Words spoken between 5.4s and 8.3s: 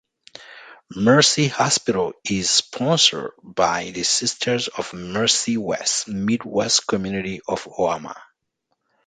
West Midwest Community of Omaha.